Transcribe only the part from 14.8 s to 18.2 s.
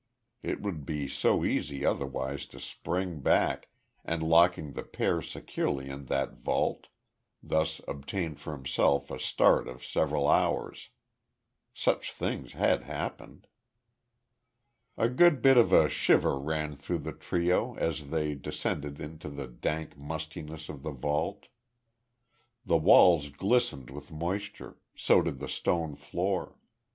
A good bit of a shiver ran through the trio as